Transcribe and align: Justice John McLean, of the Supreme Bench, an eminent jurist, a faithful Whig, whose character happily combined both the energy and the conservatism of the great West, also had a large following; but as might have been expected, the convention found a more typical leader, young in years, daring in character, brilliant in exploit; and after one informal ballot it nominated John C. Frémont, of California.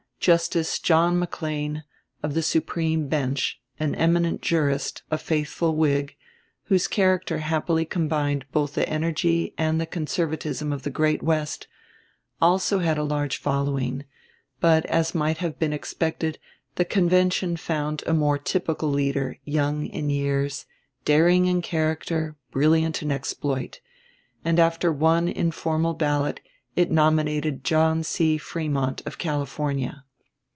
Justice 0.21 0.77
John 0.77 1.17
McLean, 1.17 1.83
of 2.21 2.35
the 2.35 2.43
Supreme 2.43 3.07
Bench, 3.07 3.59
an 3.79 3.95
eminent 3.95 4.39
jurist, 4.43 5.01
a 5.09 5.17
faithful 5.17 5.75
Whig, 5.75 6.15
whose 6.65 6.87
character 6.87 7.39
happily 7.39 7.85
combined 7.85 8.45
both 8.51 8.75
the 8.75 8.87
energy 8.87 9.55
and 9.57 9.81
the 9.81 9.87
conservatism 9.87 10.71
of 10.71 10.83
the 10.83 10.91
great 10.91 11.23
West, 11.23 11.65
also 12.39 12.77
had 12.77 12.99
a 12.99 13.03
large 13.03 13.37
following; 13.37 14.05
but 14.59 14.85
as 14.85 15.15
might 15.15 15.39
have 15.39 15.57
been 15.57 15.73
expected, 15.73 16.37
the 16.75 16.85
convention 16.85 17.57
found 17.57 18.03
a 18.05 18.13
more 18.13 18.37
typical 18.37 18.89
leader, 18.89 19.39
young 19.43 19.87
in 19.87 20.11
years, 20.11 20.67
daring 21.03 21.47
in 21.47 21.63
character, 21.63 22.35
brilliant 22.51 23.01
in 23.01 23.11
exploit; 23.11 23.79
and 24.45 24.59
after 24.59 24.91
one 24.91 25.27
informal 25.27 25.95
ballot 25.95 26.41
it 26.75 26.91
nominated 26.91 27.63
John 27.63 28.03
C. 28.03 28.37
Frémont, 28.37 29.03
of 29.07 29.17
California. 29.17 30.05